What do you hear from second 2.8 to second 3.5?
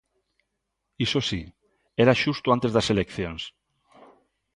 eleccións.